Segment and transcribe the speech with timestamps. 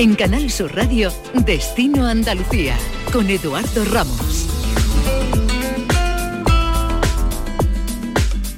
[0.00, 1.12] En Canal Sur Radio,
[1.44, 2.74] Destino Andalucía,
[3.12, 4.48] con Eduardo Ramos.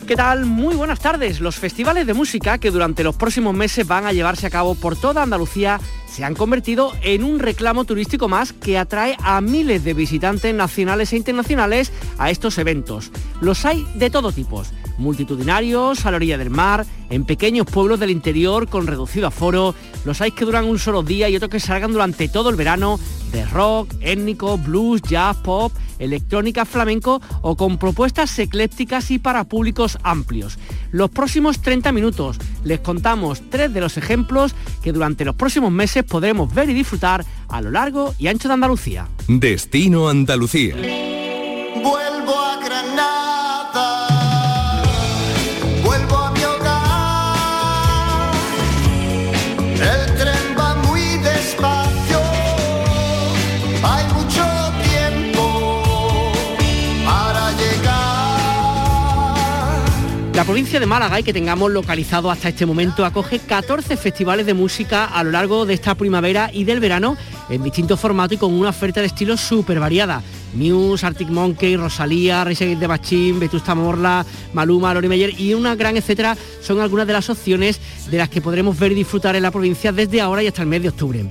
[0.07, 0.47] ¿Qué tal?
[0.47, 1.41] Muy buenas tardes.
[1.41, 4.95] Los festivales de música que durante los próximos meses van a llevarse a cabo por
[4.95, 9.95] toda Andalucía se han convertido en un reclamo turístico más que atrae a miles de
[9.95, 13.11] visitantes nacionales e internacionales a estos eventos.
[13.41, 14.63] Los hay de todo tipo
[14.99, 19.75] multitudinarios a la orilla del mar, en pequeños pueblos del interior con reducido aforo,
[20.05, 22.99] los hay que duran un solo día y otros que salgan durante todo el verano,
[23.33, 29.99] de rock, étnico, blues, jazz, pop, electrónica, flamenco o con propuestas eclécticas y para públicos
[30.03, 30.59] amplios.
[30.91, 36.05] Los próximos 30 minutos les contamos tres de los ejemplos que durante los próximos meses
[36.05, 39.09] podremos ver y disfrutar a lo largo y ancho de Andalucía.
[39.29, 41.22] Destino Andalucía.
[60.43, 64.55] La provincia de Málaga, y que tengamos localizado hasta este momento, acoge 14 festivales de
[64.55, 67.17] música a lo largo de esta primavera y del verano
[67.49, 70.21] en distintos formatos y con una oferta de estilos súper variada.
[70.55, 75.97] Muse, Arctic Monkey, Rosalía, Rey de Bachín, Vetusta Morla, Maluma, Lori Meyer y una gran
[75.97, 79.53] etcétera son algunas de las opciones de las que podremos ver y disfrutar en la
[79.53, 81.25] provincia desde ahora y hasta el mes de octubre.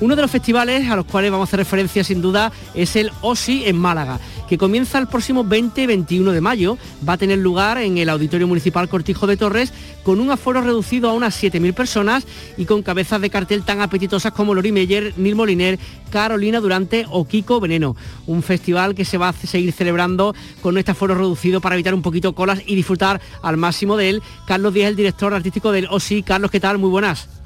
[0.00, 3.10] Uno de los festivales a los cuales vamos a hacer referencia sin duda es el
[3.20, 6.78] OSI en Málaga que comienza el próximo 20 21 de mayo.
[7.06, 11.10] Va a tener lugar en el Auditorio Municipal Cortijo de Torres con un aforo reducido
[11.10, 12.26] a unas 7.000 personas
[12.56, 15.78] y con cabezas de cartel tan apetitosas como Lori Meyer, Nil Moliner,
[16.10, 17.94] Carolina Durante o Kiko Veneno.
[18.26, 22.02] Un festival que se va a seguir celebrando con este aforo reducido para evitar un
[22.02, 24.22] poquito colas y disfrutar al máximo de él.
[24.46, 26.22] Carlos Díaz, el director artístico del OSI.
[26.22, 26.78] Carlos, ¿qué tal?
[26.78, 27.37] Muy buenas.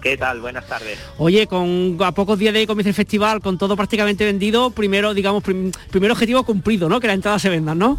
[0.00, 0.40] ¿Qué tal?
[0.40, 0.98] Buenas tardes.
[1.18, 5.42] Oye, con a pocos días de comienzo el festival, con todo prácticamente vendido, primero, digamos,
[5.42, 7.00] primer objetivo cumplido, ¿no?
[7.00, 7.98] Que las entradas se vendan, ¿no?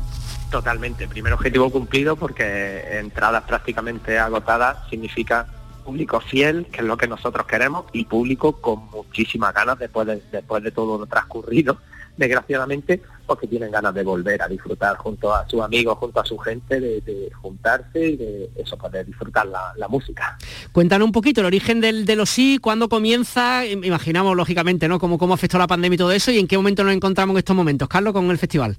[0.49, 5.47] Totalmente, primer objetivo cumplido porque entradas prácticamente agotadas significa
[5.85, 10.21] público fiel, que es lo que nosotros queremos, y público con muchísimas ganas después de,
[10.31, 11.77] después de todo lo transcurrido
[12.19, 16.37] desgraciadamente, porque tienen ganas de volver a disfrutar junto a sus amigos, junto a su
[16.37, 20.37] gente, de, juntarse y de eso, poder disfrutar la, música.
[20.71, 24.99] Cuéntanos un poquito el origen del, de los sí, cuándo comienza, imaginamos lógicamente, ¿no?
[24.99, 27.39] Cómo, cómo afectó la pandemia y todo eso, y en qué momento nos encontramos en
[27.39, 28.77] estos momentos, Carlos, con el festival.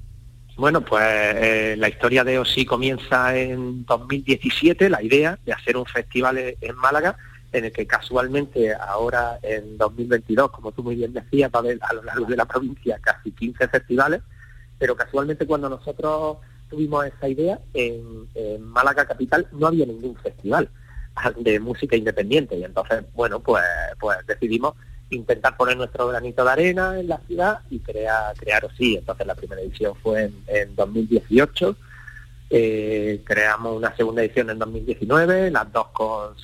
[0.57, 5.87] Bueno, pues eh, la historia de OSI comienza en 2017, la idea de hacer un
[5.87, 7.17] festival en Málaga,
[7.53, 11.79] en el que casualmente ahora en 2022, como tú muy bien decías, va a haber
[11.83, 14.23] a lo largo de la provincia casi 15 festivales,
[14.79, 18.29] pero casualmente cuando nosotros tuvimos esa idea, en,
[18.61, 20.71] Málaga Capital no había ningún festival
[21.39, 23.65] de música independiente y entonces, bueno, pues,
[23.99, 24.75] pues decidimos
[25.11, 28.97] intentar poner nuestro granito de arena en la ciudad y crear, crear sí.
[28.97, 31.77] Entonces la primera edición fue en, en 2018
[32.53, 36.35] eh, creamos una segunda edición en 2019, las dos con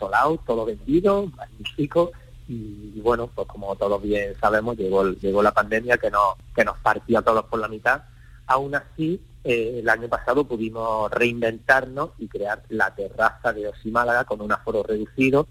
[0.46, 2.12] todo vendido, magnífico.
[2.48, 6.78] Y, bueno, pues como todos bien sabemos, llegó, llegó la pandemia que nos, que nos
[6.78, 8.02] partió a todos por la mitad.
[8.46, 14.24] Aún así, eh, el año pasado pudimos reinventarnos y crear la terraza de Osi Málaga
[14.24, 15.48] con un aforo reducido,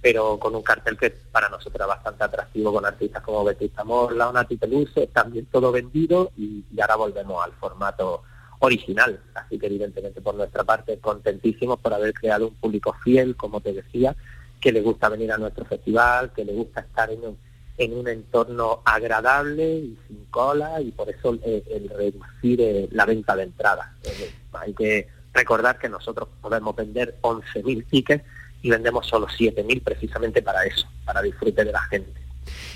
[0.00, 4.30] pero con un cartel que para nosotros era bastante atractivo con artistas como Betista Morla
[4.32, 8.22] Nati Peluso, también todo vendido y ahora volvemos al formato
[8.66, 9.20] original.
[9.34, 13.72] Así que evidentemente por nuestra parte contentísimos por haber creado un público fiel, como te
[13.72, 14.14] decía,
[14.60, 17.38] que le gusta venir a nuestro festival, que le gusta estar en un,
[17.78, 23.36] en un entorno agradable y sin cola y por eso el, reducir eh, la venta
[23.36, 23.88] de entradas.
[24.04, 28.24] Eh, hay que recordar que nosotros podemos vender 11.000 tickets
[28.62, 32.25] y vendemos solo 7.000 precisamente para eso, para disfrute de la gente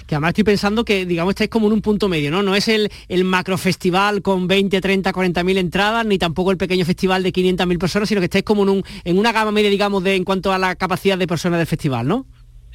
[0.07, 2.43] que además estoy pensando que, digamos, estáis como en un punto medio, ¿no?
[2.43, 6.57] No es el, el macro festival con 20, 30, 40 mil entradas, ni tampoco el
[6.57, 9.53] pequeño festival de 500 mil personas, sino que estáis como en, un, en una gama
[9.53, 12.27] media, digamos, de en cuanto a la capacidad de personas del festival, ¿no?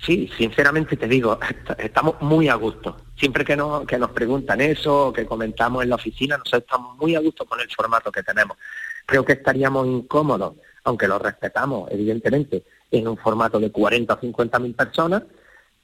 [0.05, 1.39] Sí, sinceramente te digo,
[1.77, 2.97] estamos muy a gusto.
[3.17, 7.15] Siempre que nos, que nos preguntan eso, que comentamos en la oficina, nosotros estamos muy
[7.15, 8.57] a gusto con el formato que tenemos.
[9.05, 14.59] Creo que estaríamos incómodos, aunque lo respetamos, evidentemente, en un formato de 40 o 50
[14.59, 15.23] mil personas,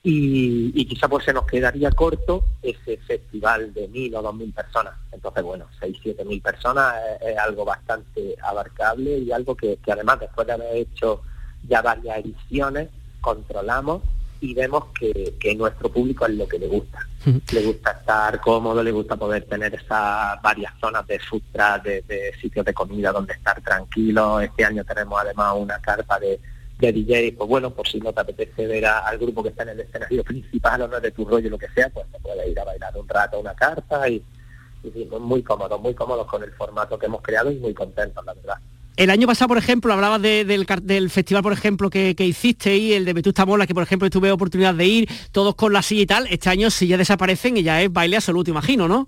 [0.04, 4.94] y, quizá pues se nos quedaría corto ese festival de mil o dos mil personas.
[5.12, 10.48] Entonces, bueno, seis, siete mil personas es, algo bastante abarcable y algo que, además después
[10.48, 11.22] de haber hecho
[11.68, 12.90] ya varias ediciones,
[13.20, 14.02] controlamos
[14.40, 17.08] y vemos que, nuestro público es lo que le gusta.
[17.54, 21.44] Le gusta estar cómodo, le gusta poder tener esas varias zonas de food
[21.84, 24.40] de, de sitios de comida donde estar tranquilo.
[24.40, 26.40] Este año tenemos además una carpa de
[26.82, 29.70] de DJ, pues bueno, por si no te apetece ver al grupo que está en
[29.70, 32.60] el escenario principal o no de tu rollo, lo que sea, pues te puedes ir
[32.60, 34.22] a bailar un rato una carta y,
[34.84, 38.34] y muy cómodos, muy cómodos con el formato que hemos creado y muy contentos, la
[38.34, 38.58] verdad.
[38.98, 43.06] El año pasado, por ejemplo, hablabas del, del, festival, por ejemplo, que, hiciste y el
[43.06, 46.06] de Vetusta Mola, que por ejemplo tuve oportunidad de ir, todos con la silla y
[46.06, 46.28] tal.
[46.30, 49.08] Este año sí ya desaparecen y ya es baile absoluto, imagino, ¿no?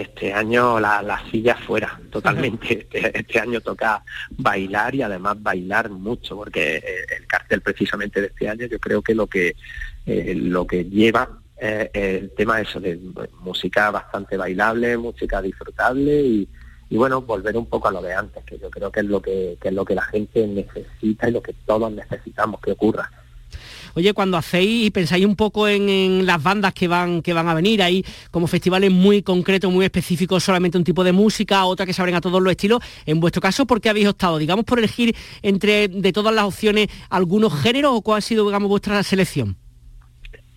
[0.00, 2.80] Este año la, la silla fuera, totalmente.
[2.80, 8.26] Este, este, año toca bailar y además bailar mucho, porque eh, el cartel precisamente de
[8.28, 9.56] este año yo creo que lo que,
[10.06, 12.98] eh, lo que lleva es el tema eso de
[13.40, 16.48] música bastante bailable, música disfrutable y,
[16.92, 19.22] y bueno, volver un poco a lo de antes, que yo creo que es lo
[19.22, 23.10] que, es lo que la gente necesita y lo que todos necesitamos que ocurra.
[23.94, 27.54] Oye, cuando hacéis y pensáis un poco en, las bandas que van, que van a
[27.54, 31.92] venir, ahí como festivales muy concretos, muy específicos, solamente un tipo de música, otra que
[31.92, 34.38] se abren a todos los estilos, en vuestro caso, ¿por qué habéis optado?
[34.38, 38.68] Digamos, por elegir entre de todas las opciones algunos géneros o cuál ha sido, digamos,
[38.68, 39.56] vuestra selección?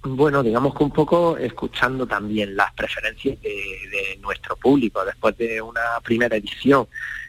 [0.07, 5.03] Bueno, digamos que un poco escuchando también las preferencias de, nuestro público.
[5.03, 6.87] Después de una primera edición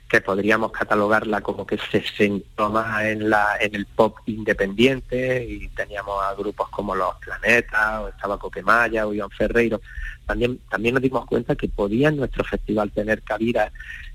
[0.08, 5.68] que podríamos catalogarla como que se centró más en, la, en el pop independiente y
[5.68, 9.80] teníamos a grupos como Los Planetas, o estaba Coquemaya o Iván Ferreiro,
[10.24, 13.72] también, también nos dimos cuenta que podía nuestro festival tener cabida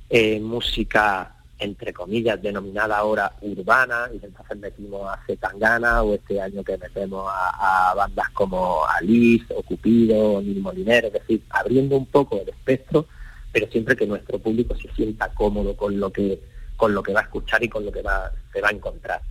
[0.09, 6.63] en música entre comillas, denominada ahora urbana, y entonces metimos a Zetangana, o este año
[6.63, 12.07] que metemos a, bandas como Alice, o Cupido, o Nil Molinero, es decir, abriendo un
[12.07, 13.05] poco el espectro,
[13.51, 16.39] pero siempre que nuestro público se sienta cómodo con lo que,
[16.77, 19.21] con lo que va a escuchar y con lo que va, se va a encontrar.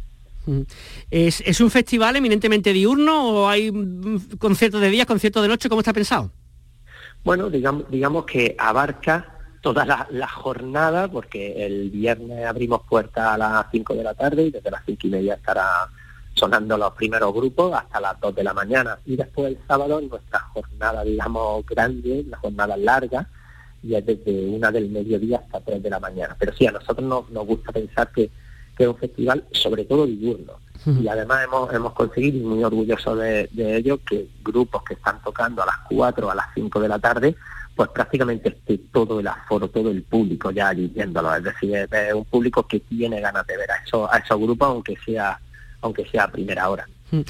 [1.11, 5.69] ¿Es, ¿Es un festival eminentemente diurno o hay mm, conciertos de día, conciertos de noche?
[5.69, 6.31] ¿Cómo está pensado?
[7.23, 13.67] Bueno, digamos, digamos que abarca toda la, jornada, porque el viernes abrimos puertas a las
[13.71, 15.67] 5 de la tarde y desde las 5 y media estará
[16.35, 18.99] sonando los primeros grupos hasta las 2 de la mañana.
[19.05, 23.29] Y después el sábado nuestra jornada, digamos, grande, la jornada larga,
[23.83, 26.37] y es desde una del mediodía hasta 3 de la mañana.
[26.39, 28.31] Pero sí, a nosotros nos, nos gusta pensar que,
[28.77, 30.55] que es un festival sobre todo diurno.
[30.87, 35.21] Y además hemos, hemos conseguido, y muy orgulloso de, de ello, que grupos que están
[35.23, 37.37] tocando a las 4 o a las 5 de la tarde
[37.81, 41.35] pues prácticamente esté todo el aforo, todo el público ya allí viéndolo.
[41.35, 44.69] Es decir, es un público que tiene ganas de ver a esos, a esos grupos,
[44.69, 45.41] aunque sea,
[45.81, 46.87] aunque sea a primera hora.
[47.11, 47.21] Mm.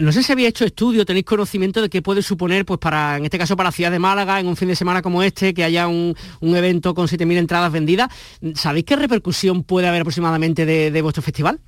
[0.00, 3.24] No sé si había hecho estudio, tenéis conocimiento de qué puede suponer, pues para, en
[3.24, 5.64] este caso para la ciudad de Málaga, en un fin de semana como este, que
[5.64, 8.08] haya un, evento con 7.000 entradas vendidas.
[8.54, 11.60] ¿Sabéis qué repercusión puede haber aproximadamente de vuestro festival?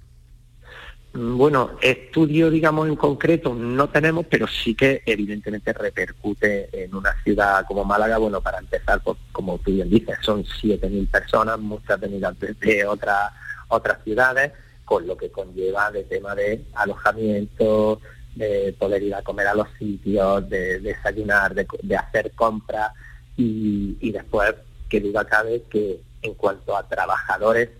[1.14, 7.12] Mm, bueno, estudio, digamos, en concreto no tenemos, pero sí que evidentemente repercute en una
[7.22, 8.19] ciudad como Málaga.
[8.19, 13.32] Bueno, para empezar, pues, como tú bien dices, son 7.000 personas, muchas venidas desde otras
[13.69, 14.52] otras ciudades,
[15.00, 18.00] lo que conlleva de tema de alojamiento,
[18.35, 22.93] de poder ir a comer a los sitios, de, desayunar, de, hacer compras
[23.37, 24.55] y, y después,
[24.89, 27.71] que duda cabe que en cuanto a trabajadores,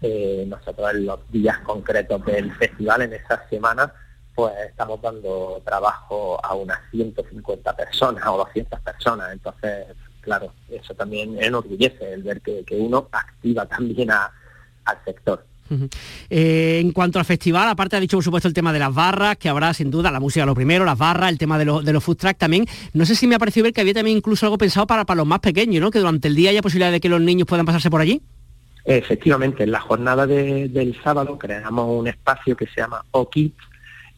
[0.00, 3.92] eh, nosotros en los días concretos del festival, en esas semanas,
[4.34, 9.32] pues estamos dando trabajo a unas 150 personas o 200 personas.
[9.32, 9.86] Entonces,
[10.20, 15.46] claro, eso también enorgullece el ver que, uno activa también al sector.
[16.30, 19.36] Eh, en cuanto al festival, aparte ha dicho por supuesto el tema de las barras,
[19.36, 22.02] que habrá sin duda la música lo primero, las barras, el tema de, de los
[22.04, 22.66] food trucks también.
[22.92, 25.18] No sé si me ha parecido ver que había también incluso algo pensado para, para
[25.18, 25.90] los más pequeños, ¿no?
[25.90, 28.22] Que durante el día haya posibilidad de que los niños puedan pasarse por allí.
[28.84, 33.54] Efectivamente, en la jornada del sábado creamos un espacio que se llama O-Kids,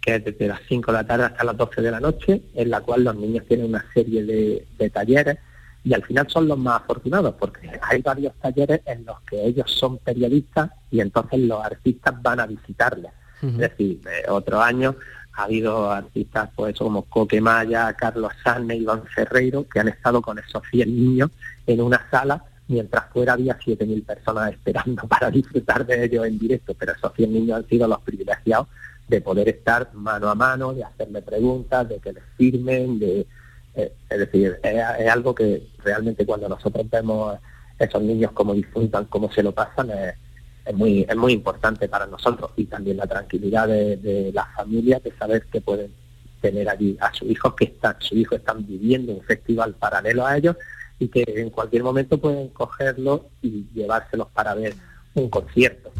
[0.01, 2.71] que es desde las 5 de la tarde hasta las 12 de la noche, en
[2.71, 5.39] la cual los niños tienen una serie de, talleres
[5.85, 9.71] y al final son los más afortunados porque hay varios talleres en los que ellos
[9.71, 13.13] son periodistas y entonces los artistas van a visitarles.
[13.43, 14.97] Es decir, eh, otro año
[15.35, 20.39] ha habido artistas pues como Coque Maya, Carlos Sarne, Iván Ferreiro, que han estado con
[20.39, 21.31] esos 100 niños
[21.67, 26.73] en una sala mientras fuera había 7.000 personas esperando para disfrutar de ellos en directo,
[26.73, 28.69] pero esos 100 niños han sido los privilegiados
[29.07, 33.27] de poder estar mano a mano, de hacerme preguntas, de que les firmen, de,
[33.75, 37.39] eh, es decir, es, algo que realmente cuando nosotros vemos
[37.79, 42.53] esos niños cómo disfrutan, cómo se lo pasan, es, muy es muy importante para nosotros
[42.57, 45.93] y también la tranquilidad de, de las familias de saber que pueden
[46.41, 50.37] tener allí a sus hijos que están, sus hijos están viviendo un festival paralelo a
[50.37, 50.57] ellos
[50.99, 54.75] y que en cualquier momento pueden cogerlo y llevárselos para ver
[55.15, 55.91] un concierto.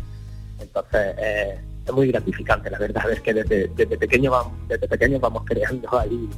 [0.61, 5.21] Entonces eh, es muy gratificante, la verdad es que desde, desde pequeño vamos, desde pequeños
[5.21, 6.29] vamos creando ahí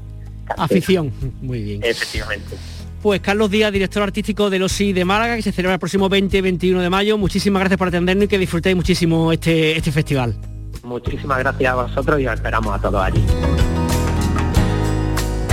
[0.57, 1.13] afición,
[1.43, 1.81] muy bien.
[1.83, 2.57] Efectivamente.
[3.03, 6.39] Pues Carlos Díaz, director artístico de los de Málaga, que se celebra el próximo 20
[6.39, 7.19] y 21 de mayo.
[7.19, 10.35] Muchísimas gracias por atendernos y que disfrutéis muchísimo este, este festival.
[10.83, 13.23] Muchísimas gracias a vosotros y os esperamos a todos allí.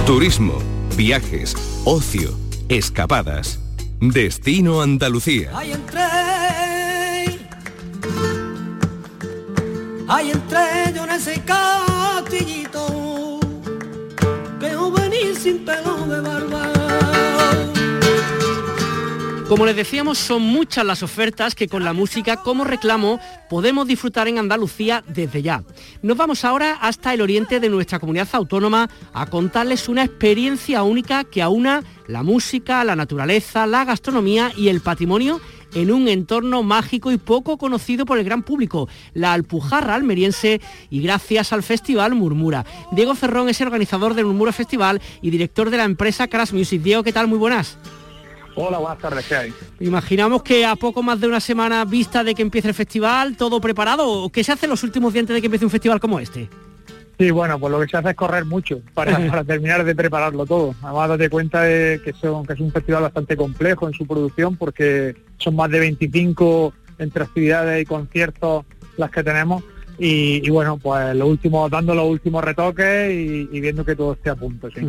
[0.05, 0.59] Turismo,
[0.97, 2.31] viajes, ocio,
[2.69, 3.59] escapadas.
[3.99, 5.51] Destino Andalucía.
[5.55, 6.01] Hay entre,
[10.07, 12.85] hay entre yo en ese castillito,
[15.43, 16.71] sin de barba.
[19.49, 23.19] Como les decíamos, son muchas las ofertas que con la música como reclamo
[23.49, 25.63] podemos disfrutar en Andalucía desde ya.
[26.01, 31.25] Nos vamos ahora hasta el oriente de nuestra comunidad autónoma a contarles una experiencia única
[31.25, 35.41] que aúna la música, la naturaleza, la gastronomía y el patrimonio
[35.75, 41.01] en un entorno mágico y poco conocido por el gran público, la Alpujarra almeriense y
[41.01, 42.65] gracias al Festival Murmura.
[42.91, 46.81] Diego Ferrón es el organizador del Murmura Festival y director de la empresa Crash Music.
[46.81, 47.27] Diego, ¿qué tal?
[47.27, 47.77] Muy buenas.
[48.55, 49.53] Hola, buenas tardes, ¿qué hay?
[49.79, 53.59] Imaginamos que a poco más de una semana vista de que empiece el festival, todo
[53.59, 56.19] preparado, ¿qué se hace en los últimos días antes de que empiece un festival como
[56.19, 56.49] este?
[57.23, 60.45] Sí, bueno, pues lo que se hace es correr mucho para, para terminar de prepararlo
[60.45, 60.75] todo.
[60.83, 64.57] Además, date cuenta de que, son, que es un festival bastante complejo en su producción
[64.57, 68.65] porque son más de 25 entre actividades y conciertos
[68.97, 69.63] las que tenemos
[69.99, 74.13] y, y bueno, pues lo último, dando los últimos retoques y, y viendo que todo
[74.13, 74.81] esté a punto, sí.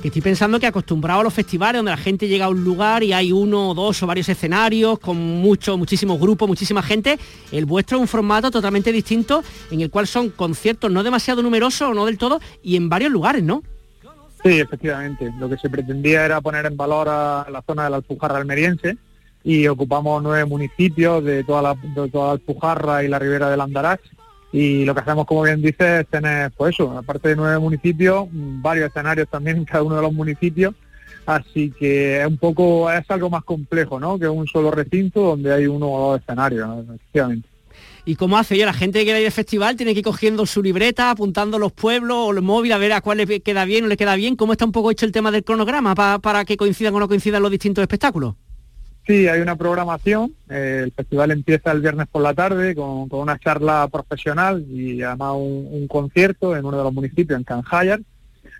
[0.00, 3.02] Que estoy pensando que acostumbrado a los festivales donde la gente llega a un lugar
[3.02, 7.18] y hay uno, dos o varios escenarios con muchos, muchísimos grupos, muchísima gente,
[7.52, 11.90] el vuestro es un formato totalmente distinto en el cual son conciertos no demasiado numerosos
[11.90, 13.62] o no del todo y en varios lugares, ¿no?
[14.42, 15.30] Sí, efectivamente.
[15.38, 18.96] Lo que se pretendía era poner en valor a la zona de la Alpujarra almeriense
[19.44, 23.60] y ocupamos nueve municipios de toda la, de toda la Alpujarra y la ribera del
[23.60, 24.02] Andarax
[24.52, 28.26] y lo que hacemos, como bien dices, es tener, pues eso, aparte de nueve municipios,
[28.32, 30.74] varios escenarios también en cada uno de los municipios,
[31.26, 34.18] así que es un poco, es algo más complejo, ¿no?
[34.18, 37.48] Que un solo recinto donde hay uno o dos escenarios, efectivamente.
[38.04, 38.54] ¿Y cómo hace?
[38.54, 41.70] Oye, la gente que ir al festival tiene que ir cogiendo su libreta, apuntando los
[41.72, 44.36] pueblos o el móvil a ver a cuál le queda bien o le queda bien.
[44.36, 47.08] ¿Cómo está un poco hecho el tema del cronograma pa- para que coincidan o no
[47.08, 48.34] coincidan los distintos espectáculos?
[49.06, 50.34] Sí, hay una programación.
[50.48, 55.32] eh, el festival empieza el viernes por la tarde con, una charla profesional y además
[55.36, 58.00] un, concierto en uno de los municipios, en Canjayar.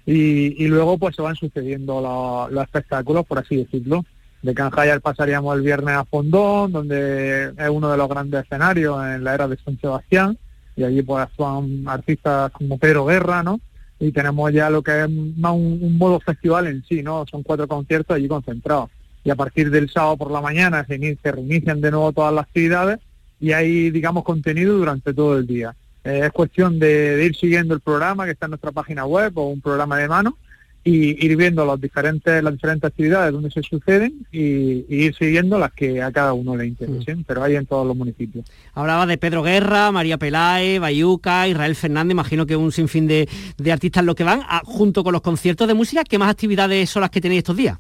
[0.06, 4.04] Y, luego pues se van sucediendo los espectáculos, por así decirlo.
[4.42, 9.22] De Canjayar pasaríamos el viernes a Fondón, donde es uno de los grandes escenarios en
[9.22, 10.38] la era de San Sebastián.
[10.74, 13.60] Y allí pues actúan artistas como Pedro Guerra, ¿no?
[13.98, 17.24] Y tenemos ya lo que es más un, un modo festival en sí, ¿no?
[17.30, 18.88] Son cuatro conciertos allí concentrados
[19.24, 22.44] y a partir del sábado por la mañana se, se reinician de nuevo todas las
[22.44, 22.98] actividades
[23.40, 25.74] y hay, digamos, contenido durante todo el día.
[26.04, 29.32] Eh, es cuestión de, de ir siguiendo el programa que está en nuestra página web
[29.36, 30.36] o un programa de mano
[30.82, 35.58] y ir viendo los diferentes, las diferentes actividades donde se suceden y, y ir siguiendo
[35.58, 38.46] las que a cada uno le interesen, pero hay en todos los municipios.
[38.72, 43.72] Hablaba de Pedro Guerra, María Peláez, Bayuca, Israel Fernández, imagino que un sinfín de, de
[43.72, 47.02] artistas lo que van, a- junto con los conciertos de música, ¿qué más actividades son
[47.02, 47.78] las que tenéis estos días?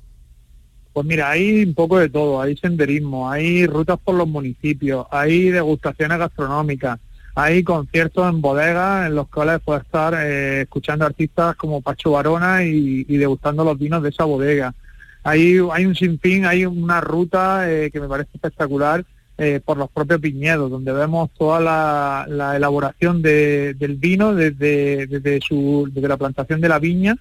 [0.92, 5.50] Pues mira, hay un poco de todo, hay senderismo, hay rutas por los municipios, hay
[5.50, 6.98] degustaciones gastronómicas,
[7.36, 12.64] hay conciertos en bodegas en los cuales puedes estar eh, escuchando artistas como Pacho Barona
[12.64, 14.74] y, degustando los vinos de esa bodega.
[15.22, 19.04] Hay, hay un sinfín, hay una ruta eh, que me parece espectacular
[19.38, 25.06] eh, por los propios viñedos, donde vemos toda la, la elaboración de- del vino desde,
[25.06, 27.16] desde, su, desde la plantación de la viña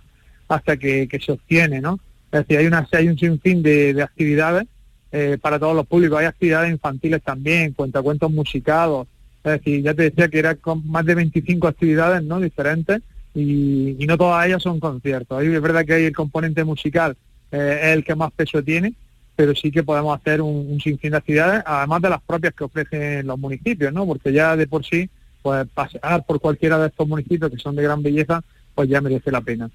[0.47, 1.99] hasta que, que se obtiene, ¿no?
[2.31, 4.67] Es decir, hay, un sinfín de, de actividades
[5.11, 6.19] eh, para todos los públicos.
[6.19, 9.07] Hay actividades infantiles también, cuentacuentos musicados.
[9.43, 12.39] Es decir, ya te decía que eran con más de 25 actividades ¿no?
[12.39, 13.01] diferentes
[13.33, 15.39] y, y no todas ellas son conciertos.
[15.39, 17.15] Ahí es verdad que hay el componente musical,
[17.51, 18.93] eh, es el que más peso tiene,
[19.35, 22.65] pero sí que podemos hacer un, un sinfín de actividades, además de las propias que
[22.65, 24.05] ofrecen los municipios, ¿no?
[24.05, 25.09] Porque ya de por sí,
[25.41, 28.43] pues pasear por cualquiera de estos municipios que son de gran belleza,
[28.75, 29.69] pues ya merece la pena.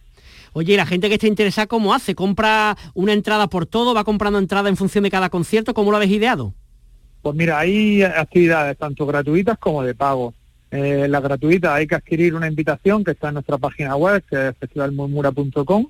[0.57, 2.15] Oye, ¿y la gente que esté interesada, ¿cómo hace?
[2.15, 3.93] ¿Compra una entrada por todo?
[3.93, 5.75] ¿Va comprando entrada en función de cada concierto?
[5.75, 6.55] ¿Cómo lo habéis ideado?
[7.23, 10.33] Pues mira, hay actividades tanto gratuitas como de pago.
[10.71, 14.49] Eh, la gratuita hay que adquirir una invitación que está en nuestra página web, que
[14.49, 15.87] es festivalmurmura.com,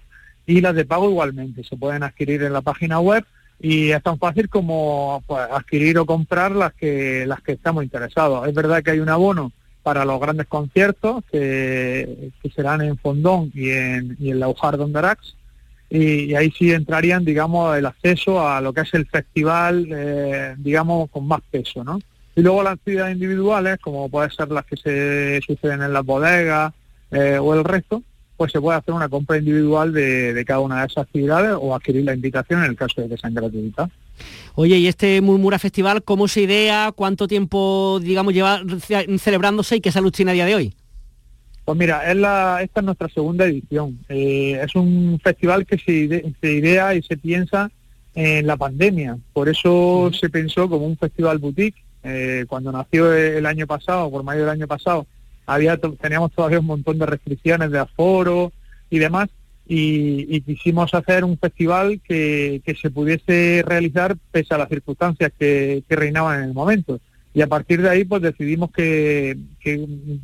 [0.47, 1.62] y las de pago igualmente.
[1.62, 3.23] Se pueden adquirir en la página web
[3.61, 8.49] y es tan fácil como pues, adquirir o comprar las que las que estamos interesados.
[8.49, 9.52] Es verdad que hay un abono
[9.84, 14.84] para los grandes conciertos que, serán en Fondón y en, y en la Ujar de
[14.84, 15.36] Ondarax,
[15.90, 20.54] y, y ahí sí entrarían, digamos, el acceso a lo que es el festival, eh,
[20.56, 22.00] digamos, con más peso, ¿no?
[22.34, 26.72] Y luego las actividades individuales, como pueden ser las que se suceden en las bodegas
[27.10, 28.02] eh, o el resto,
[28.38, 31.74] pues se puede hacer una compra individual de, de cada una de esas actividades o
[31.74, 33.90] adquirir la invitación en el caso de que sean gratuitas.
[34.54, 36.92] Oye, ¿y este Murmura Festival cómo se idea?
[36.94, 38.62] ¿Cuánto tiempo, digamos, lleva
[39.18, 40.75] celebrándose y qué salud tiene a día de hoy?
[41.64, 43.99] Pues mira, es la, esta es nuestra segunda edición.
[44.09, 47.71] Eh, es un festival que se, se, idea y se piensa
[48.14, 49.18] en la pandemia.
[49.33, 51.83] Por eso se pensó como un festival boutique.
[52.02, 55.06] Eh, cuando nació el año pasado, por mayo del año pasado,
[55.47, 58.52] había teníamos todavía un montón de restricciones de aforo
[58.90, 59.30] y demás.
[59.66, 66.42] Y, quisimos hacer un festival que, se pudiese realizar pese a las circunstancias que reinaban
[66.42, 67.00] en el momento
[67.35, 69.37] y a partir de ahí pues decidimos que,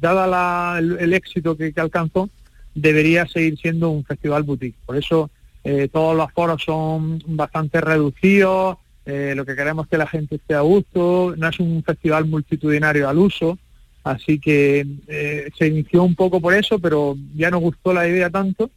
[0.00, 2.30] dada el, éxito que, alcanzó,
[2.73, 4.78] debería seguir siendo un festival boutique.
[4.87, 5.28] Por eso
[5.64, 10.37] eh, todos los foros son bastante reducidos, eh, lo que queremos es que la gente
[10.37, 13.59] esté a gusto, no es un festival multitudinario al uso,
[14.04, 18.30] así que eh, se inició un poco por eso, pero ya nos gustó la idea
[18.30, 18.70] tanto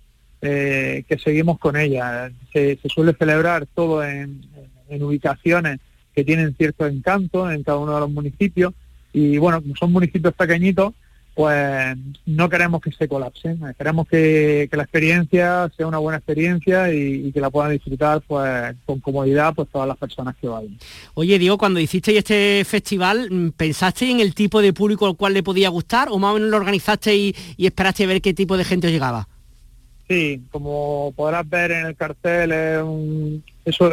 [0.50, 2.32] que seguimos con ella.
[2.52, 4.42] Se, suele celebrar todo en
[4.90, 5.80] ubicaciones
[6.14, 8.74] que tienen cierto encanto en cada uno de los municipios
[9.14, 10.94] y bueno, como son municipios pequeñitos,
[11.36, 11.98] pues
[12.28, 17.42] no queremos que se colapsen, queremos que, la experiencia sea una buena experiencia y, que
[17.42, 20.78] la puedan disfrutar pues con comodidad pues todas las personas que vayan.
[21.16, 25.34] Oye, Diego, cuando hicisteis este festival, mm, ¿pensaste en el tipo de público al cual
[25.34, 28.58] le podía gustar o más o menos lo organizaste y, esperaste a ver qué tipo
[28.58, 29.28] de gente llegaba?
[30.14, 32.52] Sí, como podrás ver en el cartel,
[33.66, 33.92] eso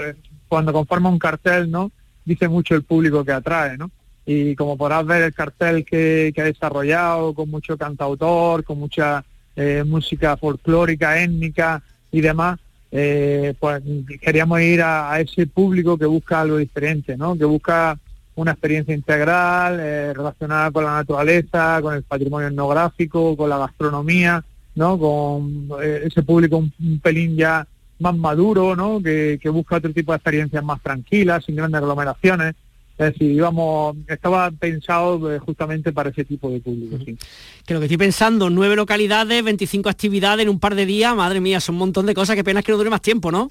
[0.49, 1.91] cuando conforma un cartel, ¿no?
[2.27, 3.91] dice mucho el público que atrae, ¿no?
[4.27, 9.25] Y como podrás ver el cartel que, ha desarrollado, con mucho cantautor, con mucha
[9.57, 12.61] eh, música folclórica, étnica y demás,
[12.93, 13.83] eh, pues
[14.21, 17.35] queríamos ir a, ese público que busca algo diferente, ¿no?
[17.35, 17.99] Que busca
[18.35, 24.45] una experiencia integral eh, relacionada con la naturaleza, con el patrimonio etnográfico, con la gastronomía,
[24.75, 24.99] ¿no?
[24.99, 27.67] Con ese público un pelín ya
[28.01, 29.01] más maduro, ¿no?
[29.03, 32.55] Que, busca otro tipo de experiencias más tranquilas, sin grandes aglomeraciones.
[32.99, 36.99] Es decir, íbamos, estaba pensado eh, justamente para ese tipo de público.
[37.05, 37.17] sí.
[37.65, 41.41] Que lo que estoy pensando, nueve localidades, 25 actividades en un par de días, madre
[41.41, 43.51] mía, son un montón de cosas, que pena que no dure más tiempo, ¿no?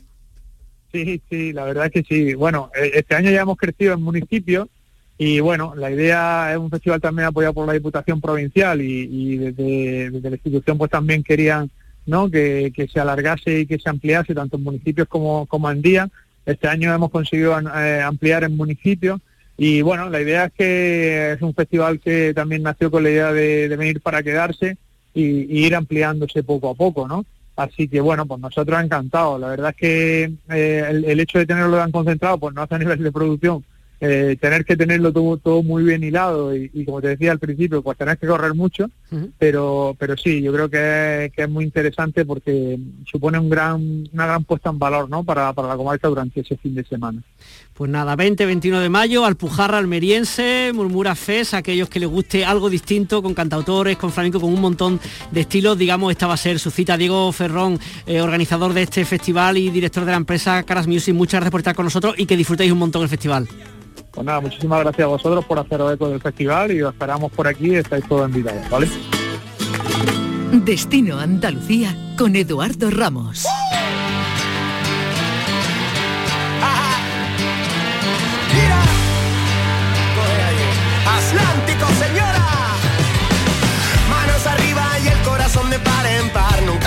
[0.92, 2.34] Sí, sí, la verdad es que sí.
[2.36, 4.68] Bueno, e, este año ya hemos crecido en municipios
[5.22, 10.12] y bueno, la idea es un festival también apoyado por la Diputación Provincial y, desde,
[10.22, 11.70] la institución pues también querían
[12.06, 12.32] ¿no?
[12.32, 16.10] Que, se alargase y que se ampliase tanto en municipios como, como en día.
[16.46, 19.20] Este año hemos conseguido eh, ampliar en municipios
[19.58, 23.34] y bueno, la idea es que es un festival que también nació con la idea
[23.34, 24.78] de, venir para quedarse
[25.14, 27.26] y, ir ampliándose poco a poco, ¿no?
[27.58, 29.38] Así que bueno, pues nosotros encantados.
[29.42, 32.76] La verdad es que eh, el, el, hecho de tenerlo tan concentrado, pues no hace
[32.76, 33.66] a nivel de producción,
[34.02, 37.82] eh, tener que tenerlo todo, todo muy bien hilado y, como te decía al principio,
[37.82, 38.90] pues tener que correr mucho,
[39.38, 44.44] pero pero sí, yo creo que, es muy interesante porque supone un gran, una gran
[44.44, 45.24] puesta en valor ¿no?
[45.24, 47.22] para, para la comarca durante ese fin de semana.
[47.74, 53.24] Pues nada, 20-21 de mayo, Alpujarra almeriense, Murmura Fes, aquellos que les guste algo distinto,
[53.24, 55.00] con cantautores, con flamenco, con un montón
[55.32, 56.98] de estilos, digamos, esta va a ser su cita.
[56.98, 61.40] Diego Ferrón, eh, organizador de este festival y director de la empresa Caras Music, muchas
[61.40, 63.48] gracias por estar con nosotros y que disfrutéis un montón el festival.
[64.12, 67.48] Pues nada, muchísimas gracias a vosotros por hacer eco del festival y os esperamos por
[67.48, 68.88] aquí, estáis todos invitados, ¿vale?
[70.52, 73.46] Destino Andalucía con Eduardo Ramos.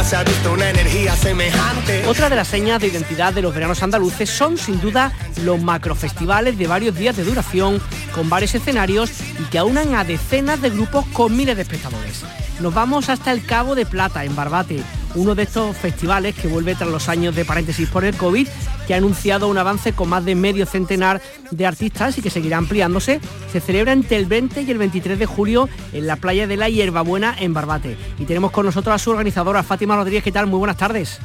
[0.04, 2.04] Se ha visto una energía semejante.
[2.06, 5.12] Otra de las señas de identidad de los veranos andaluces son sin duda
[5.42, 7.80] los macrofestivales de varios días de duración
[8.14, 9.10] con varios escenarios
[9.40, 12.24] y que aunan a decenas de grupos con miles de espectadores.
[12.60, 14.82] Nos vamos hasta el Cabo de Plata, en Barbate,
[15.14, 18.48] uno de estos festivales que vuelve tras los años de paréntesis por el COVID,
[18.86, 21.20] que ha anunciado un avance con más de medio centenar
[21.50, 23.20] de artistas y que seguirá ampliándose.
[23.50, 26.68] Se celebra entre el 20 y el 23 de julio en la playa de la
[26.68, 27.96] Hierbabuena, en Barbate.
[28.18, 30.24] Y tenemos con nosotros a su organizadora, Fátima Rodríguez.
[30.24, 30.46] ¿Qué tal?
[30.46, 31.20] Muy buenas tardes.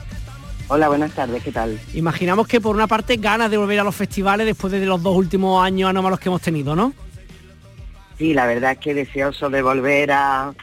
[0.70, 1.80] Hola, buenas tardes, ¿qué tal?
[1.94, 5.16] Imaginamos que por una parte ganas de volver a los festivales después de los dos
[5.16, 6.94] últimos años anómalos que hemos tenido, ¿no?
[8.18, 10.54] Sí, la verdad es que deseoso de volver a,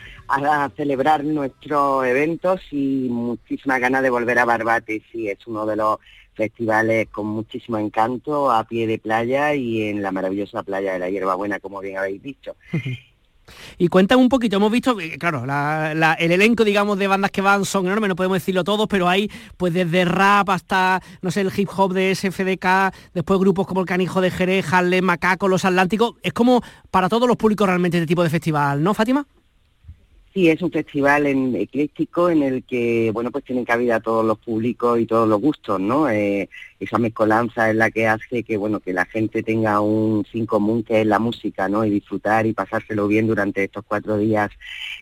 [0.77, 5.03] celebrar nuestros eventos y muchísimas ganas de volver a Barbate.
[5.11, 5.99] Sí, es uno de los
[6.35, 11.11] festivales con muchísimo encanto a pie de playa y en la maravillosa playa de la
[11.11, 12.57] Hierbabuena, como bien habéis dicho.
[13.77, 17.65] Y cuentan un poquito, hemos visto, eh, claro, el elenco, digamos, de bandas que van
[17.65, 21.53] son enormes, no podemos decirlo todos, pero hay pues desde rap hasta, no sé, el
[21.55, 26.15] hip hop de SFDK, después grupos como el Canijo de Jerez, Harlem, Macaco, Los Atlánticos,
[26.23, 29.27] es como para todos los públicos realmente este tipo de festival, ¿no, Fátima?
[30.35, 34.37] Sí, es un festival en, ecléctico en el que, bueno, pues tienen cabida todos los
[34.41, 36.11] públicos y todos los gustos, ¿no?
[36.11, 36.49] Eh,
[36.81, 40.83] esa mezcolanza es la que hace que, bueno, que la gente tenga un fin común
[40.83, 41.85] que es la música, ¿no?
[41.85, 44.51] Y disfrutar y pasárselo bien durante estos cuatro días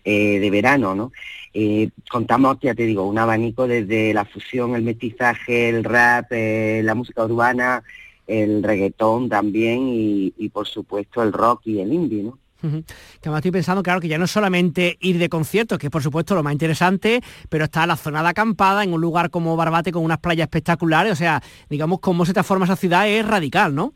[0.04, 1.12] eh, de verano, ¿no?
[1.54, 6.94] Eh, contamos, ya te digo, un abanico desde la fusión, el mestizaje, el rap, la
[6.94, 7.82] música urbana,
[8.26, 12.41] el reggaetón también y, y, por supuesto el rock y el indie, ¿no?
[12.62, 15.90] Que además estoy pensando, claro, que ya no es solamente ir de conciertos, que es
[15.90, 19.56] por supuesto lo más interesante, pero está la zona de acampada en un lugar como
[19.56, 23.74] Barbate con unas playas espectaculares, o sea, digamos, cómo se transforma esa ciudad es radical,
[23.74, 23.94] ¿no?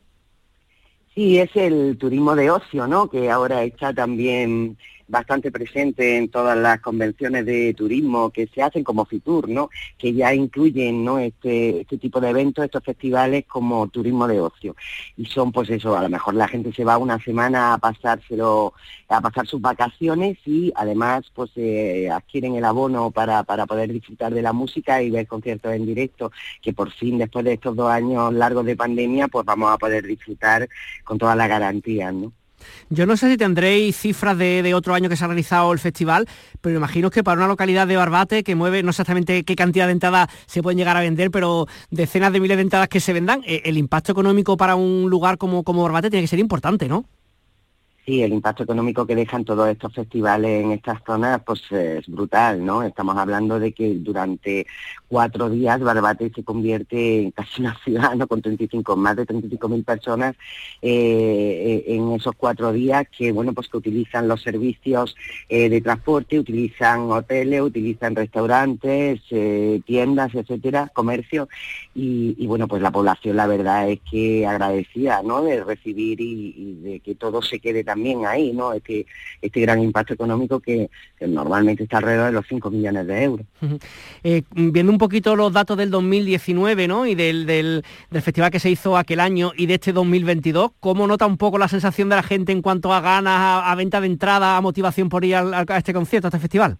[1.15, 3.09] Sí, es el turismo de ocio, ¿no?
[3.09, 4.77] Que ahora está también
[5.09, 9.71] bastante presente en todas las convenciones de turismo que se hacen como Fitur, ¿no?
[9.99, 11.19] Que ya incluyen, ¿no?
[11.19, 14.77] Este, este tipo de eventos, estos festivales como turismo de ocio.
[15.17, 18.75] Y son, pues eso, a lo mejor la gente se va una semana a pasárselo,
[19.09, 24.35] a pasar sus vacaciones y además, pues eh, adquieren el abono para, para poder disfrutar
[24.35, 27.91] de la música y ver conciertos en directo, que por fin, después de estos dos
[27.91, 30.69] años largos de pandemia, pues vamos a poder disfrutar
[31.05, 32.33] con todas las garantías, ¿no?
[32.89, 36.27] Yo no sé si tendréis cifras de, otro año que se ha realizado el festival,
[36.61, 39.93] pero imagino que para una localidad de Barbate que mueve, no exactamente qué cantidad de
[39.93, 43.43] entradas se pueden llegar a vender, pero decenas de miles de entradas que se vendan,
[43.47, 47.05] eh, el impacto económico para un lugar como, como Barbate tiene que ser importante, ¿no?
[48.07, 52.65] Sí, el impacto económico que dejan todos estos festivales en estas zonas pues es brutal,
[52.65, 52.85] ¿no?
[52.85, 54.65] Estamos hablando de que durante
[55.09, 58.29] cuatro días Barbate se convierte en casi una ciudad, ¿no?
[58.29, 60.37] Con 35, más de 35 mil personas
[60.83, 65.17] eh, eh, en esos cuatro días que, bueno, pues que utilizan los servicios
[65.49, 69.21] eh, de transporte, utilizan hoteles, utilizan restaurantes,
[69.85, 71.49] tiendas, etcétera, comercio
[71.99, 75.43] y, bueno, pues la población la verdad es que agradecida, ¿no?
[75.43, 78.75] De recibir y, de que todo se quede también ahí, ¿no?
[78.75, 79.07] Este,
[79.41, 80.91] este gran impacto económico que,
[81.27, 83.47] normalmente está alrededor de los 5 millones de euros.
[84.23, 87.07] Eh, viendo un poquito los datos del 2019, ¿no?
[87.07, 91.25] Y del, del, festival que se hizo aquel año y de este 2022, ¿cómo nota
[91.27, 94.59] un poco la sensación de la gente en cuanto a ganas, a, venta de entrada,
[94.59, 96.77] a motivación por ir a, este concierto, a este festival?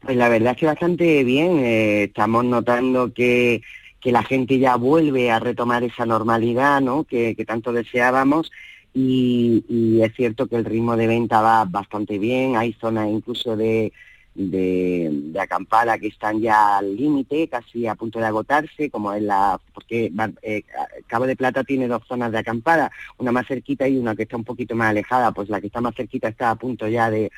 [0.00, 1.58] Pues la verdad es que bastante bien.
[1.58, 3.62] Eh, estamos notando que,
[4.00, 7.04] que la gente ya vuelve a retomar esa normalidad, ¿no?
[7.04, 8.50] Que, que tanto deseábamos
[8.94, 13.92] y, es cierto que el ritmo de venta va bastante bien, hay zonas incluso de,
[14.38, 19.60] de, acampada que están ya al límite, casi a punto de agotarse, como es la,
[19.74, 20.62] porque eh,
[21.06, 24.36] Cabo de Plata tiene dos zonas de acampada, una más cerquita y una que está
[24.36, 27.30] un poquito más alejada, pues la que está más cerquita está a punto ya de,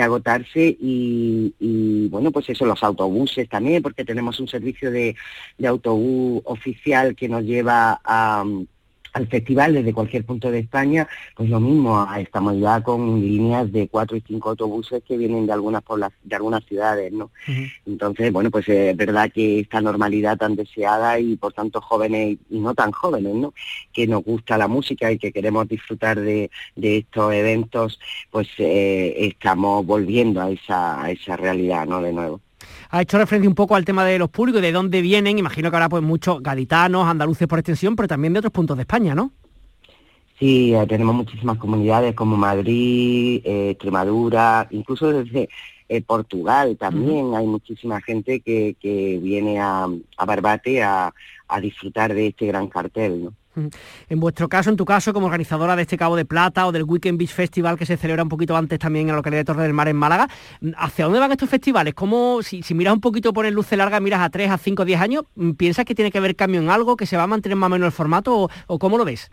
[0.00, 5.16] agotarse y, bueno, pues eso, los autobuses también, porque tenemos un servicio de
[5.64, 8.44] autobús oficial que nos lleva a
[9.14, 13.88] al festival desde cualquier punto de España, pues lo mismo, estamos ya con líneas de
[13.88, 15.82] cuatro y cinco autobuses que vienen de algunas
[16.24, 17.30] de algunas ciudades, ¿no?
[17.86, 22.58] Entonces, bueno, pues es verdad que esta normalidad tan deseada y por tanto jóvenes y
[22.58, 23.54] no tan jóvenes, ¿no?
[23.92, 28.00] Que nos gusta la música y que queremos disfrutar de, estos eventos,
[28.30, 32.02] pues eh, estamos volviendo a esa, a esa realidad, ¿no?
[32.02, 32.40] De nuevo
[32.94, 35.76] ha hecho referencia un poco al tema de los públicos, de dónde vienen, imagino que
[35.76, 39.32] habrá pues muchos gaditanos, andaluces por extensión, pero también de otros puntos de España, ¿no?
[40.38, 45.48] Sí, eh, tenemos muchísimas comunidades como Madrid, eh, Extremadura, incluso desde
[45.88, 48.76] eh, Portugal también hay muchísima gente que,
[49.20, 49.88] viene a,
[50.24, 51.12] Barbate a,
[51.48, 53.24] a, disfrutar de este gran cartel.
[53.24, 53.32] ¿no?
[54.08, 56.84] En vuestro caso, en tu caso, como organizadora de este Cabo de Plata o del
[56.84, 59.62] Weekend Beach Festival que se celebra un poquito antes también en la localidad de Torre
[59.62, 60.28] del Mar en Málaga,
[60.76, 61.94] ¿hacia dónde van estos festivales?
[61.94, 65.00] ¿Cómo, si, miras un poquito por el luce larga, miras a 3, a 5, 10
[65.00, 65.24] años,
[65.56, 67.70] ¿piensas que tiene que haber cambio en algo, que se va a mantener más o
[67.70, 69.30] menos el formato o, cómo lo ves?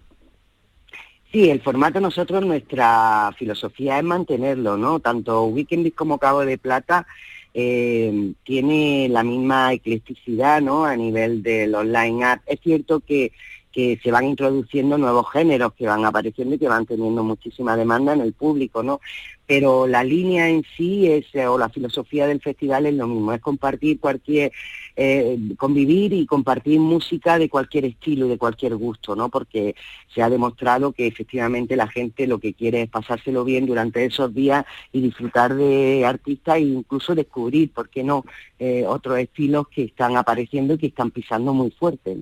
[1.31, 4.99] Sí, el formato nosotros, nuestra filosofía es mantenerlo, ¿no?
[4.99, 7.07] Tanto Weekend Beach como Cabo de Plata
[7.53, 10.85] eh, tiene la misma eclecticidad, ¿no?
[10.85, 12.43] A nivel del online art.
[12.45, 13.31] Es cierto que
[13.71, 18.13] que se van introduciendo nuevos géneros que van apareciendo y que van teniendo muchísima demanda
[18.13, 18.99] en el público, ¿no?
[19.47, 23.33] Pero la línea en sí es, eh, o la filosofía del festival es lo mismo,
[23.33, 24.51] es compartir cualquier,
[24.95, 29.29] eh, convivir y compartir música de cualquier estilo y de cualquier gusto, ¿no?
[29.29, 29.75] Porque
[30.13, 34.33] se ha demostrado que efectivamente la gente lo que quiere es pasárselo bien durante esos
[34.33, 38.25] días y disfrutar de artistas e incluso descubrir, ¿por qué no?,
[38.59, 42.17] eh, otros estilos que están apareciendo y que están pisando muy fuerte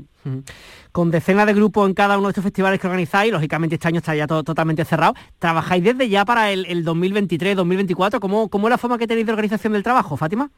[0.91, 3.99] con decenas de grupos en cada uno de estos festivales que organizáis, lógicamente este año
[3.99, 8.19] está ya todo totalmente cerrado, ¿trabajáis desde ya para el, 2023, 2024?
[8.19, 10.51] ¿Cómo, ¿Cómo es la forma que tenéis de organización del trabajo, Fátima?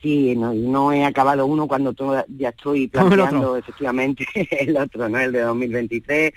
[0.00, 4.26] Sí, no, no he acabado uno cuando todo, ya estoy planteando efectivamente
[4.60, 5.18] el otro, ¿no?
[5.18, 6.32] El de 2023.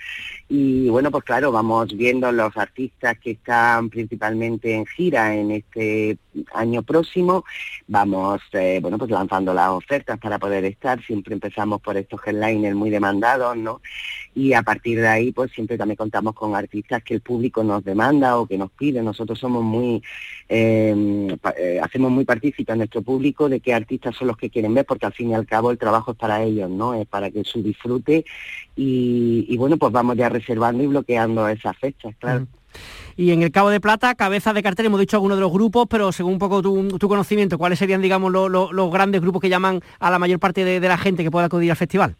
[0.48, 6.18] Y bueno, pues claro, vamos viendo los artistas que están principalmente en gira en este
[6.54, 7.44] año próximo.
[7.86, 11.02] Vamos, eh, bueno, pues lanzando las ofertas para poder estar.
[11.04, 13.80] Siempre empezamos por estos headliners muy demandados, ¿no?
[14.34, 17.84] Y a partir de ahí, pues siempre también contamos con artistas que el público nos
[17.84, 19.02] demanda o que nos pide.
[19.02, 20.02] Nosotros somos muy,
[20.48, 24.74] eh, eh, hacemos muy partícipes a nuestro público de qué artistas son los que quieren
[24.74, 26.94] ver, porque al fin y al cabo el trabajo es para ellos, ¿no?
[26.94, 28.24] Es para que su disfrute
[28.74, 32.46] y, bueno, pues vamos ya reservando y bloqueando esas fechas, claro.
[33.16, 35.86] Y en el Cabo de Plata, cabeza de cartel, hemos dicho algunos de los grupos,
[35.90, 40.10] pero según un poco tu, conocimiento, ¿cuáles serían, digamos, los grandes grupos que llaman a
[40.10, 42.16] la mayor parte de la gente que pueda acudir al festival?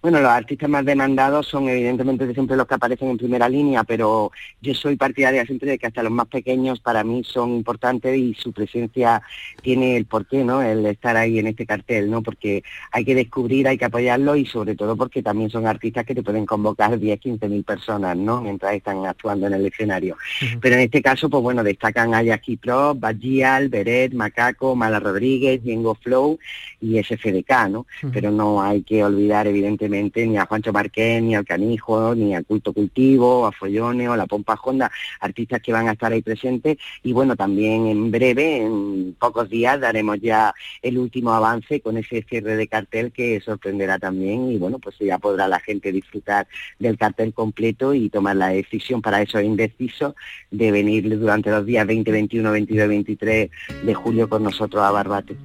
[0.00, 4.30] Bueno, los artistas más demandados son evidentemente siempre los que aparecen en primera línea, pero
[4.60, 8.32] yo soy partidaria siempre de que hasta los más pequeños para mí son importantes y
[8.34, 9.20] su presencia
[9.60, 10.62] tiene el porqué, ¿no?
[10.62, 12.22] El estar ahí en este cartel, ¿no?
[12.22, 16.14] Porque hay que descubrir, hay que apoyarlo y sobre todo porque también son artistas que
[16.14, 18.40] te pueden convocar 10, 15 mil personas, ¿no?
[18.40, 20.16] Mientras están actuando en el escenario.
[20.60, 25.60] Pero en este caso, pues bueno, destacan a Jackie Pro, Bajial, Beret, Macaco, Mala Rodríguez,
[25.60, 26.38] Diego Flow
[26.80, 27.86] y SFDK, ¿no?
[28.12, 32.44] Pero no hay que olvidar evidentemente ni a Juancho Marqués, ni al Canijo, ni al
[32.44, 36.22] Culto Cultivo, a Follone o a la Pompa Honda, artistas que van a estar ahí
[36.22, 36.78] presentes.
[37.02, 42.22] Y bueno, también en breve, en pocos días, daremos ya el último avance con ese
[42.22, 44.50] cierre de cartel que sorprenderá también.
[44.50, 46.46] Y bueno, pues ya podrá la gente disfrutar
[46.78, 50.14] del cartel completo y tomar la decisión para esos indecisos
[50.50, 53.50] de venir durante los días 20, 21, 22 23
[53.84, 55.36] de julio con nosotros a Barbate.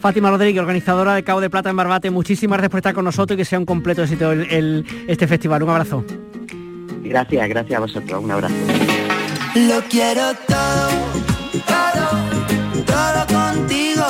[0.00, 3.34] Fátima Rodríguez, organizadora de Cabo de Plata en Barbate, muchísimas gracias por estar con nosotros
[3.34, 5.62] y que sea un completo éxito el, este festival.
[5.62, 6.04] Un abrazo.
[7.04, 8.24] Gracias, gracias a vosotros.
[8.24, 8.54] Un abrazo.
[9.54, 10.90] Lo quiero todo,
[11.72, 12.06] todo,
[12.92, 14.06] todo contigo.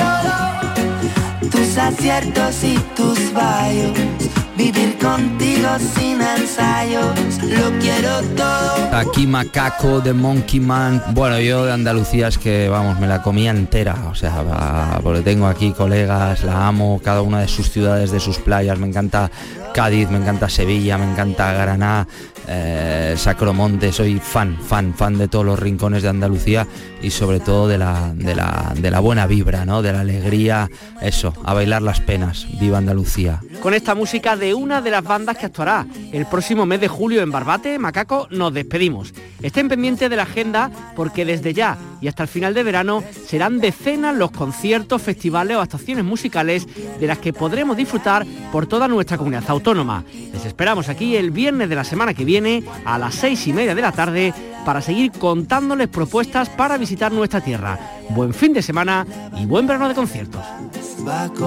[0.00, 1.50] Todo.
[1.50, 4.25] Tus aciertos y tus fallos
[4.56, 8.96] Vivir contigo sin ensayos, lo quiero todo.
[8.96, 11.02] Aquí Macaco de Monkey Man.
[11.12, 14.06] Bueno, yo de Andalucía es que, vamos, me la comía entera.
[14.10, 18.38] O sea, porque tengo aquí colegas, la amo, cada una de sus ciudades, de sus
[18.38, 18.78] playas.
[18.78, 19.30] Me encanta
[19.74, 22.06] Cádiz, me encanta Sevilla, me encanta Granada,
[22.48, 23.92] eh, Sacromonte.
[23.92, 26.66] Soy fan, fan, fan de todos los rincones de Andalucía
[27.06, 29.80] y sobre todo de la, de la, de la buena vibra, ¿no?
[29.80, 30.68] De la alegría,
[31.00, 32.48] eso, a bailar las penas.
[32.58, 33.40] Viva Andalucía.
[33.62, 37.22] Con esta música de una de las bandas que actuará el próximo mes de julio
[37.22, 39.14] en Barbate, Macaco, nos despedimos.
[39.40, 43.60] Estén pendientes de la agenda porque desde ya y hasta el final de verano serán
[43.60, 46.66] decenas los conciertos, festivales o actuaciones musicales
[46.98, 50.02] de las que podremos disfrutar por toda nuestra comunidad autónoma.
[50.32, 53.76] Les esperamos aquí el viernes de la semana que viene a las seis y media
[53.76, 54.34] de la tarde
[54.66, 57.78] para seguir contándoles propuestas para visitar nuestra tierra.
[58.10, 59.06] Buen fin de semana
[59.38, 60.42] y buen verano de conciertos.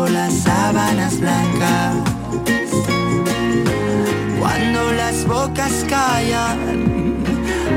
[0.09, 1.95] las sábanas blancas
[4.39, 7.17] cuando las bocas callan,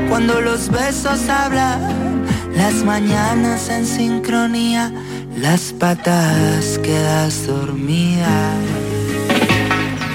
[0.07, 2.25] cuando los besos hablan,
[2.55, 4.93] las mañanas en sincronía,
[5.37, 8.53] las patas quedas dormida.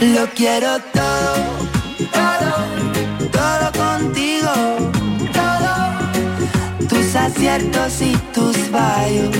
[0.00, 1.67] Lo quiero todo,
[7.48, 9.30] tus aciertos y tus fallos,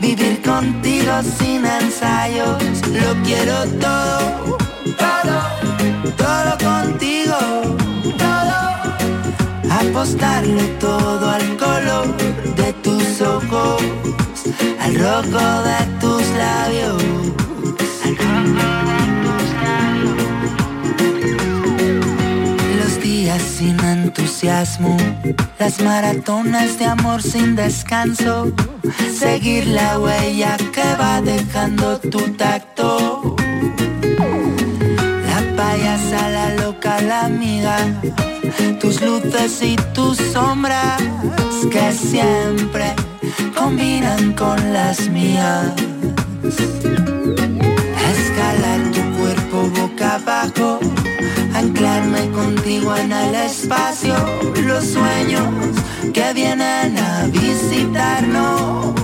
[0.00, 2.62] vivir contigo sin ensayos.
[2.88, 4.58] Lo quiero todo,
[4.98, 5.54] todo
[6.16, 7.36] todo contigo,
[8.18, 8.58] todo,
[9.70, 12.16] apostarle todo al color
[12.56, 13.82] de tus ojos,
[14.80, 17.03] al rojo de tus labios,
[24.16, 24.96] entusiasmo,
[25.58, 28.52] las maratonas de amor sin descanso,
[29.12, 33.34] seguir la huella que va dejando tu tacto.
[35.56, 37.76] Payasa, la loca, la amiga,
[38.80, 41.00] tus luces y tus sombras
[41.70, 42.92] que siempre
[43.56, 45.72] combinan con las mías.
[48.12, 50.80] Escalar tu cuerpo boca abajo,
[51.94, 54.14] anclarme contigo en el espacio,
[54.64, 55.48] los sueños
[56.12, 58.94] que vienen a visitarnos.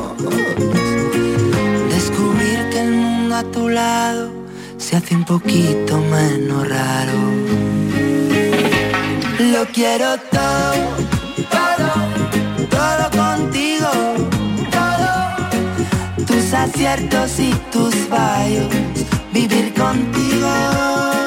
[1.88, 4.30] Descubrir que el mundo a tu lado
[4.76, 7.18] se hace un poquito menos raro.
[9.38, 10.96] Lo quiero todo,
[11.56, 11.90] todo,
[12.70, 13.90] todo contigo,
[14.70, 18.68] todo, tus aciertos y tus fallos,
[19.32, 21.19] vivir contigo,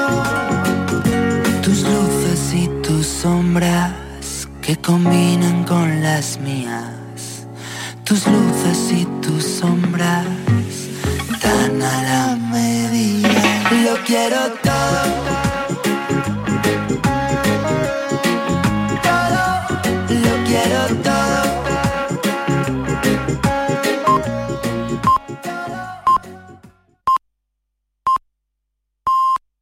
[4.84, 7.48] combinan con las mías
[8.04, 10.28] tus luces y tus sombras,
[11.42, 13.30] tan a la medida.
[13.86, 15.53] Lo quiero todo